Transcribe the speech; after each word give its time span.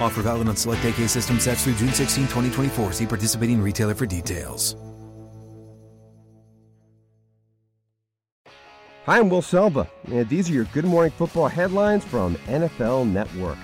Offer 0.00 0.22
valid 0.22 0.48
on 0.48 0.56
select 0.56 0.84
AK 0.84 1.08
system 1.08 1.40
sets 1.40 1.64
through 1.64 1.74
June 1.74 1.92
16, 1.92 2.24
2024. 2.24 2.92
See 2.92 3.06
participating 3.06 3.60
retailer 3.60 3.94
for 3.94 4.06
details. 4.06 4.76
Hi, 9.06 9.20
I'm 9.20 9.28
Will 9.28 9.40
Selva, 9.40 9.88
and 10.10 10.28
these 10.28 10.50
are 10.50 10.52
your 10.52 10.64
Good 10.64 10.84
Morning 10.84 11.12
Football 11.12 11.46
headlines 11.46 12.04
from 12.04 12.34
NFL 12.46 13.08
Network. 13.08 13.56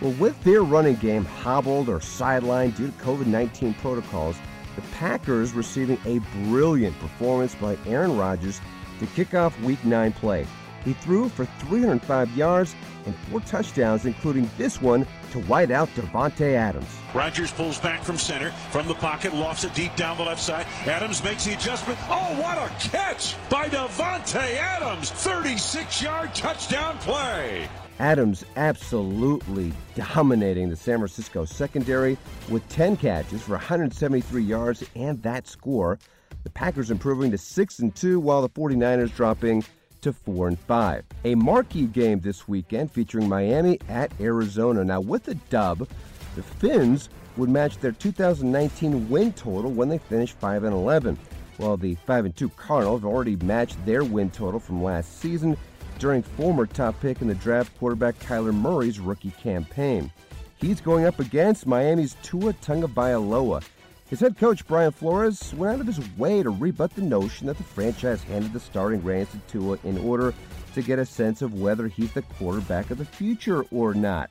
Well, 0.00 0.12
with 0.12 0.42
their 0.42 0.62
running 0.62 0.94
game 0.96 1.26
hobbled 1.26 1.90
or 1.90 1.98
sidelined 1.98 2.74
due 2.74 2.86
to 2.86 2.92
COVID 2.94 3.26
19 3.26 3.74
protocols, 3.74 4.36
the 4.74 4.80
Packers 4.92 5.52
receiving 5.52 5.98
a 6.06 6.18
brilliant 6.48 6.98
performance 6.98 7.54
by 7.54 7.76
Aaron 7.86 8.16
Rodgers 8.16 8.58
to 9.00 9.06
kick 9.08 9.34
off 9.34 9.58
Week 9.60 9.84
9 9.84 10.12
play. 10.14 10.46
He 10.84 10.92
threw 10.92 11.28
for 11.28 11.44
305 11.44 12.36
yards 12.36 12.74
and 13.06 13.14
four 13.14 13.40
touchdowns, 13.40 14.06
including 14.06 14.50
this 14.58 14.80
one 14.80 15.06
to 15.32 15.38
wideout 15.40 15.88
Davante 15.94 16.54
Adams. 16.54 16.88
Rodgers 17.14 17.52
pulls 17.52 17.78
back 17.78 18.02
from 18.02 18.18
center, 18.18 18.50
from 18.70 18.86
the 18.88 18.94
pocket, 18.94 19.34
lofts 19.34 19.64
it 19.64 19.74
deep 19.74 19.94
down 19.96 20.16
the 20.16 20.22
left 20.22 20.42
side. 20.42 20.66
Adams 20.86 21.22
makes 21.22 21.44
the 21.44 21.54
adjustment. 21.54 21.98
Oh, 22.08 22.40
what 22.40 22.58
a 22.58 22.68
catch 22.88 23.36
by 23.48 23.68
Davante 23.68 24.56
Adams! 24.56 25.10
36-yard 25.10 26.34
touchdown 26.34 26.98
play. 26.98 27.68
Adams 28.00 28.44
absolutely 28.56 29.72
dominating 29.94 30.68
the 30.68 30.76
San 30.76 30.98
Francisco 30.98 31.44
secondary 31.44 32.18
with 32.50 32.68
10 32.68 32.96
catches 32.96 33.42
for 33.42 33.52
173 33.52 34.42
yards 34.42 34.84
and 34.96 35.22
that 35.22 35.46
score. 35.46 35.98
The 36.42 36.50
Packers 36.50 36.90
improving 36.90 37.30
to 37.30 37.38
6 37.38 37.78
and 37.78 37.94
2 37.94 38.18
while 38.18 38.42
the 38.42 38.48
49ers 38.48 39.14
dropping 39.14 39.64
to 40.04 40.12
4 40.12 40.48
and 40.48 40.58
5. 40.58 41.04
A 41.24 41.34
marquee 41.34 41.86
game 41.86 42.20
this 42.20 42.46
weekend 42.46 42.90
featuring 42.90 43.28
Miami 43.28 43.78
at 43.88 44.12
Arizona. 44.20 44.84
Now, 44.84 45.00
with 45.00 45.26
a 45.28 45.34
dub, 45.34 45.88
the 46.36 46.42
Fins 46.42 47.08
would 47.36 47.48
match 47.48 47.78
their 47.78 47.92
2019 47.92 49.08
win 49.08 49.32
total 49.32 49.70
when 49.70 49.88
they 49.88 49.98
finished 49.98 50.36
5 50.38 50.64
and 50.64 50.74
11, 50.74 51.18
while 51.56 51.76
the 51.76 51.94
5 52.06 52.26
and 52.26 52.36
2 52.36 52.50
Cardinals 52.50 53.00
have 53.00 53.10
already 53.10 53.36
matched 53.36 53.84
their 53.86 54.04
win 54.04 54.30
total 54.30 54.60
from 54.60 54.82
last 54.82 55.20
season 55.20 55.56
during 55.98 56.22
former 56.22 56.66
top 56.66 57.00
pick 57.00 57.22
in 57.22 57.28
the 57.28 57.34
draft 57.36 57.76
quarterback 57.78 58.18
Kyler 58.18 58.54
Murray's 58.54 59.00
rookie 59.00 59.32
campaign. 59.42 60.10
He's 60.56 60.80
going 60.80 61.06
up 61.06 61.18
against 61.18 61.66
Miami's 61.66 62.16
Tua 62.22 62.52
Tagovailoa. 62.54 63.64
His 64.10 64.20
head 64.20 64.36
coach, 64.36 64.66
Brian 64.66 64.92
Flores, 64.92 65.54
went 65.54 65.74
out 65.74 65.80
of 65.80 65.86
his 65.86 66.16
way 66.18 66.42
to 66.42 66.50
rebut 66.50 66.94
the 66.94 67.02
notion 67.02 67.46
that 67.46 67.56
the 67.56 67.64
franchise 67.64 68.22
handed 68.22 68.52
the 68.52 68.60
starting 68.60 69.02
reins 69.02 69.30
to 69.30 69.38
Tua 69.48 69.78
in 69.82 69.96
order 69.98 70.34
to 70.74 70.82
get 70.82 70.98
a 70.98 71.06
sense 71.06 71.40
of 71.40 71.58
whether 71.58 71.88
he's 71.88 72.12
the 72.12 72.22
quarterback 72.22 72.90
of 72.90 72.98
the 72.98 73.04
future 73.04 73.64
or 73.70 73.94
not. 73.94 74.30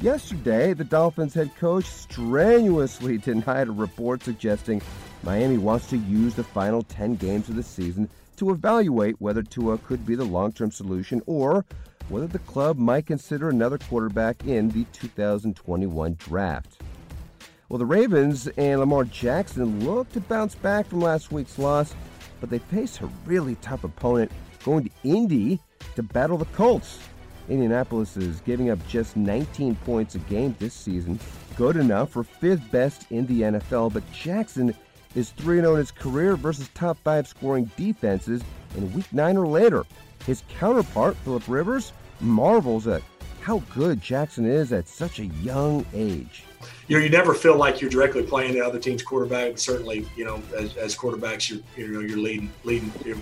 Yesterday, 0.00 0.72
the 0.72 0.84
Dolphins 0.84 1.34
head 1.34 1.54
coach 1.56 1.84
strenuously 1.84 3.18
denied 3.22 3.68
a 3.68 3.72
report 3.72 4.22
suggesting 4.22 4.80
Miami 5.22 5.58
wants 5.58 5.88
to 5.90 5.98
use 5.98 6.34
the 6.34 6.44
final 6.44 6.82
10 6.82 7.16
games 7.16 7.50
of 7.50 7.56
the 7.56 7.62
season 7.62 8.08
to 8.36 8.50
evaluate 8.50 9.20
whether 9.20 9.42
Tua 9.42 9.76
could 9.78 10.06
be 10.06 10.14
the 10.14 10.24
long 10.24 10.52
term 10.52 10.70
solution 10.70 11.20
or 11.26 11.66
whether 12.08 12.26
the 12.26 12.38
club 12.40 12.78
might 12.78 13.06
consider 13.06 13.50
another 13.50 13.76
quarterback 13.76 14.44
in 14.46 14.70
the 14.70 14.84
2021 14.92 16.14
draft. 16.14 16.81
Well, 17.72 17.78
the 17.78 17.86
Ravens 17.86 18.48
and 18.58 18.80
Lamar 18.80 19.04
Jackson 19.04 19.86
look 19.86 20.12
to 20.12 20.20
bounce 20.20 20.54
back 20.54 20.86
from 20.86 21.00
last 21.00 21.32
week's 21.32 21.58
loss, 21.58 21.94
but 22.38 22.50
they 22.50 22.58
face 22.58 23.00
a 23.00 23.06
really 23.24 23.54
tough 23.62 23.82
opponent 23.84 24.30
going 24.62 24.84
to 24.84 24.90
Indy 25.04 25.58
to 25.94 26.02
battle 26.02 26.36
the 26.36 26.44
Colts. 26.44 26.98
Indianapolis 27.48 28.18
is 28.18 28.42
giving 28.42 28.68
up 28.68 28.78
just 28.88 29.16
19 29.16 29.74
points 29.86 30.16
a 30.16 30.18
game 30.18 30.54
this 30.58 30.74
season, 30.74 31.18
good 31.56 31.76
enough 31.78 32.10
for 32.10 32.24
fifth 32.24 32.70
best 32.70 33.10
in 33.10 33.24
the 33.24 33.40
NFL, 33.40 33.94
but 33.94 34.02
Jackson 34.12 34.74
is 35.14 35.30
3 35.30 35.60
0 35.60 35.72
in 35.72 35.78
his 35.78 35.90
career 35.90 36.36
versus 36.36 36.68
top 36.74 36.98
five 37.02 37.26
scoring 37.26 37.70
defenses 37.78 38.42
in 38.76 38.92
week 38.92 39.10
9 39.14 39.38
or 39.38 39.46
later. 39.46 39.84
His 40.26 40.42
counterpart, 40.58 41.16
Philip 41.24 41.48
Rivers, 41.48 41.94
marvels 42.20 42.86
at 42.86 43.00
how 43.42 43.58
good 43.74 44.00
Jackson 44.00 44.46
is 44.46 44.72
at 44.72 44.88
such 44.88 45.18
a 45.18 45.26
young 45.26 45.84
age 45.92 46.44
you 46.88 46.98
know, 46.98 47.04
you 47.04 47.10
never 47.10 47.34
feel 47.34 47.56
like 47.56 47.80
you're 47.80 47.90
directly 47.90 48.22
playing 48.22 48.52
the 48.54 48.60
other 48.60 48.78
team's 48.78 49.02
quarterback. 49.02 49.52
But 49.52 49.60
certainly, 49.60 50.06
you 50.16 50.24
know, 50.24 50.42
as, 50.56 50.76
as 50.76 50.96
quarterbacks, 50.96 51.50
you're 51.50 51.60
you 51.76 51.92
know 51.92 52.00
you're 52.00 52.18
leading 52.18 52.52
leading. 52.64 52.92
You're 53.04 53.16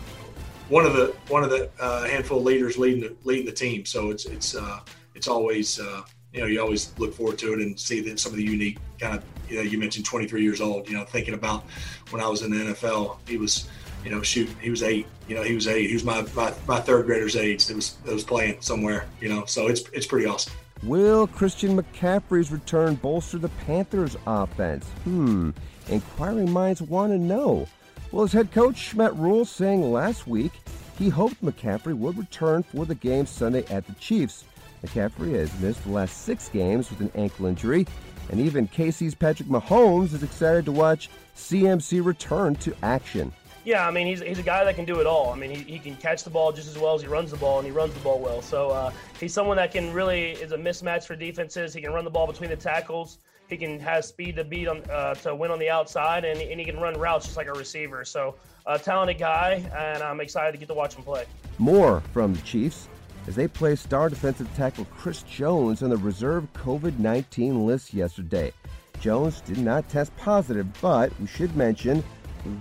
one 0.69 0.87
of 0.87 0.95
the 0.95 1.15
one 1.29 1.45
of 1.45 1.51
the 1.51 1.71
uh, 1.81 2.05
handful 2.05 2.39
of 2.39 2.45
leaders 2.45 2.79
leading 2.79 3.01
the, 3.01 3.17
leading 3.25 3.47
the 3.47 3.53
team. 3.53 3.85
So 3.85 4.11
it's 4.11 4.25
it's 4.27 4.55
uh, 4.55 4.81
it's 5.15 5.29
always 5.29 5.79
uh, 5.79 6.03
you 6.33 6.41
know 6.41 6.47
you 6.47 6.61
always 6.61 6.93
look 6.99 7.15
forward 7.15 7.39
to 7.39 7.53
it 7.53 7.61
and 7.61 7.79
see 7.79 8.01
that 8.01 8.19
some 8.19 8.33
of 8.33 8.39
the 8.39 8.45
unique 8.45 8.79
kind 8.99 9.17
of 9.17 9.25
you 9.49 9.57
know 9.57 9.63
you 9.63 9.79
mentioned 9.79 10.05
23 10.05 10.43
years 10.43 10.61
old. 10.61 10.89
You 10.89 10.97
know, 10.97 11.05
thinking 11.05 11.35
about 11.35 11.65
when 12.11 12.23
I 12.23 12.29
was 12.29 12.43
in 12.43 12.51
the 12.51 12.73
NFL, 12.73 13.19
he 13.27 13.37
was 13.37 13.69
you 14.05 14.11
know, 14.11 14.23
shoot, 14.23 14.49
he 14.61 14.71
was 14.71 14.83
eight. 14.83 15.07
You 15.29 15.35
know, 15.35 15.43
he 15.43 15.55
was 15.55 15.69
eight. 15.69 15.89
He 15.89 15.95
was 15.95 16.05
my 16.05 16.23
my, 16.35 16.53
my 16.67 16.81
third 16.81 17.07
grader's 17.07 17.37
age 17.37 17.67
that 17.67 17.77
was 17.77 17.95
that 18.05 18.13
was 18.13 18.25
playing 18.25 18.61
somewhere. 18.61 19.07
You 19.21 19.29
know, 19.29 19.45
so 19.45 19.67
it's 19.69 19.83
it's 19.93 20.07
pretty 20.07 20.27
awesome. 20.27 20.53
Will 20.83 21.27
Christian 21.27 21.77
McCaffrey's 21.81 22.51
return 22.51 22.95
bolster 22.95 23.39
the 23.39 23.51
Panthers' 23.67 24.17
offense? 24.27 24.87
Hmm, 25.05 25.51
inquiring 25.89 26.51
minds 26.51 26.81
want 26.81 27.13
to 27.13 27.19
know. 27.19 27.69
Well, 28.13 28.25
his 28.25 28.33
head 28.33 28.51
coach, 28.51 28.95
Matt 28.95 29.15
Rhule, 29.17 29.45
saying 29.45 29.93
last 29.93 30.27
week 30.27 30.53
he 30.99 31.09
hoped 31.09 31.43
McCaffrey 31.43 31.95
would 31.95 32.19
return 32.19 32.63
for 32.63 32.87
the 32.87 32.95
game 32.95 33.27
Sunday 33.27 33.65
at 33.67 33.87
the 33.87 33.93
Chiefs. 33.95 34.45
McCaffrey 34.85 35.35
has 35.35 35.61
missed 35.61 35.85
the 35.85 35.91
last 35.91 36.23
six 36.23 36.49
games 36.49 36.91
with 36.91 37.01
an 37.01 37.13
ankle 37.15 37.47
injury, 37.47 37.87
and 38.31 38.41
even 38.41 38.67
KC's 38.67 39.15
Patrick 39.15 39.49
Mahomes 39.49 40.15
is 40.15 40.23
excited 40.23 40.65
to 40.65 40.73
watch 40.73 41.11
CMC 41.37 42.05
return 42.05 42.55
to 42.57 42.75
action. 42.83 43.33
Yeah, 43.65 43.87
I 43.87 43.91
mean, 43.91 44.07
he's, 44.07 44.21
he's 44.21 44.39
a 44.39 44.43
guy 44.43 44.65
that 44.65 44.75
can 44.75 44.87
do 44.87 45.01
it 45.01 45.07
all. 45.07 45.33
I 45.33 45.37
mean, 45.37 45.51
he, 45.51 45.63
he 45.63 45.79
can 45.79 45.95
catch 45.97 46.25
the 46.25 46.31
ball 46.31 46.51
just 46.51 46.69
as 46.69 46.79
well 46.79 46.95
as 46.95 47.03
he 47.03 47.09
runs 47.09 47.31
the 47.31 47.37
ball, 47.37 47.59
and 47.59 47.67
he 47.67 47.73
runs 47.73 47.93
the 47.93 48.01
ball 48.01 48.19
well. 48.19 48.41
So 48.41 48.71
uh, 48.71 48.93
he's 49.19 49.35
someone 49.35 49.57
that 49.59 49.71
can 49.73 49.93
really 49.93 50.31
is 50.33 50.53
a 50.53 50.57
mismatch 50.57 51.05
for 51.05 51.15
defenses. 51.15 51.75
He 51.75 51.83
can 51.83 51.93
run 51.93 52.05
the 52.05 52.11
ball 52.11 52.27
between 52.27 52.49
the 52.49 52.57
tackles. 52.57 53.19
He 53.49 53.57
can 53.57 53.79
have 53.81 54.05
speed 54.05 54.37
to 54.37 54.45
beat 54.45 54.69
on 54.69 54.83
uh, 54.91 55.15
to 55.17 55.35
win 55.35 55.51
on 55.51 55.59
the 55.59 55.69
outside, 55.69 56.25
and, 56.25 56.41
and 56.41 56.59
he 56.59 56.65
can 56.65 56.79
run 56.79 56.95
routes 56.95 57.27
just 57.27 57.37
like 57.37 57.49
a 57.49 57.53
receiver. 57.53 58.05
So 58.05 58.37
a 58.65 58.79
talented 58.79 59.19
guy, 59.19 59.69
and 59.77 60.03
I'm 60.03 60.21
excited 60.21 60.53
to 60.53 60.59
get 60.59 60.69
to 60.69 60.75
watch 60.75 60.95
him 60.95 61.03
play. 61.03 61.25
More 61.59 62.01
from 62.13 62.33
the 62.33 62.41
Chiefs 62.43 62.89
as 63.27 63.35
they 63.35 63.49
placed 63.49 63.83
star 63.85 64.09
defensive 64.09 64.49
tackle 64.57 64.87
Chris 64.97 65.23
Jones 65.25 65.83
on 65.83 65.91
the 65.91 65.97
reserve 65.97 66.47
COVID 66.55 66.99
19 66.99 67.67
list 67.67 67.93
yesterday. 67.93 68.53
Jones 69.01 69.41
did 69.41 69.59
not 69.59 69.89
test 69.89 70.17
positive, 70.17 70.67
but 70.81 71.13
we 71.21 71.27
should 71.27 71.57
mention 71.57 72.05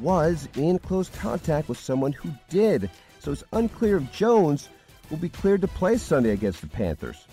was 0.01 0.47
in 0.55 0.79
close 0.79 1.09
contact 1.09 1.69
with 1.69 1.79
someone 1.79 2.11
who 2.11 2.31
did. 2.49 2.89
So 3.19 3.31
it's 3.31 3.43
unclear 3.53 3.97
if 3.97 4.11
Jones 4.11 4.69
will 5.09 5.17
be 5.17 5.29
cleared 5.29 5.61
to 5.61 5.67
play 5.67 5.97
Sunday 5.97 6.31
against 6.31 6.61
the 6.61 6.67
Panthers. 6.67 7.25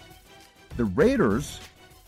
The 0.76 0.84
Raiders, 0.84 1.60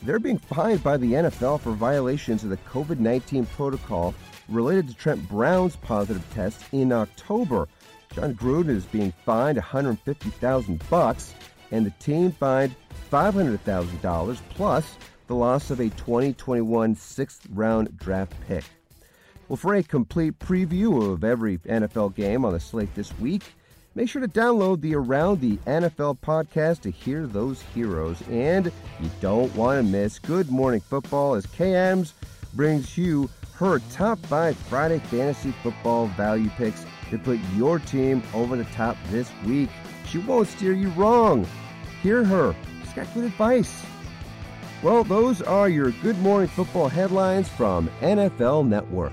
they're 0.03 0.19
being 0.19 0.39
fined 0.39 0.83
by 0.83 0.97
the 0.97 1.13
NFL 1.13 1.61
for 1.61 1.73
violations 1.73 2.45
of 2.45 2.51
the 2.51 2.57
COVID 2.59 2.99
19 2.99 3.47
protocol 3.47 4.15
related 4.49 4.89
to 4.89 4.95
Trent 4.95 5.29
Brown's 5.29 5.77
positive 5.77 6.25
test 6.35 6.63
in 6.73 6.93
October. 6.93 7.69
Jon 8.15 8.35
Gruden 8.35 8.71
is 8.71 8.85
being 8.85 9.13
fined 9.25 9.59
150,000 9.59 10.83
bucks, 10.89 11.35
and 11.71 11.85
the 11.85 11.91
team 11.99 12.33
fined 12.33 12.75
$500,000 13.13 14.39
plus 14.51 14.97
the 15.27 15.35
loss 15.35 15.71
of 15.71 15.81
a 15.81 15.91
2021 15.91 16.95
sixth 16.95 17.47
round 17.53 17.97
draft 17.99 18.33
pick. 18.47 18.65
Well, 19.49 19.57
for 19.57 19.75
a 19.77 19.83
complete 19.83 20.39
preview 20.39 21.11
of 21.11 21.25
every 21.25 21.57
NFL 21.59 22.15
game 22.15 22.45
on 22.45 22.53
the 22.53 22.61
slate 22.61 22.95
this 22.95 23.19
week, 23.19 23.45
make 23.95 24.11
sure 24.11 24.21
to 24.21 24.29
download 24.29 24.83
the 24.83 24.95
Around 24.95 25.41
the 25.41 25.57
NFL 25.67 26.19
podcast 26.19 26.83
to 26.83 26.91
hear 26.91 27.27
those 27.27 27.63
heroes. 27.75 28.21
And 28.29 28.67
you 29.01 29.11
don't 29.23 29.55
want 29.57 29.79
to 29.79 29.91
miss 29.91 30.19
Good 30.19 30.51
Morning 30.51 30.81
Football 30.81 31.35
as 31.35 31.47
Adams 31.59 32.13
brings 32.53 32.99
you 32.99 33.31
her 33.55 33.79
top 33.91 34.19
five 34.27 34.55
Friday 34.55 34.99
fantasy 34.99 35.53
football 35.63 36.09
value 36.09 36.51
picks 36.51 36.85
to 37.09 37.19
put 37.19 37.39
your 37.57 37.79
team 37.79 38.23
over 38.35 38.55
the 38.55 38.65
top 38.65 38.99
this 39.09 39.31
week. 39.47 39.71
She 40.11 40.19
won't 40.19 40.49
steer 40.49 40.75
you 40.75 40.91
wrong. 40.91 41.47
Hear 42.03 42.23
her. 42.23 42.55
She's 42.85 42.93
got 42.93 43.15
good 43.15 43.25
advice. 43.25 43.83
Well, 44.83 45.05
those 45.05 45.41
are 45.41 45.71
your 45.71 45.91
Good 45.91 46.19
Morning 46.19 46.49
Football 46.49 46.89
headlines 46.89 47.49
from 47.49 47.89
NFL 48.03 48.69
Network. 48.69 49.13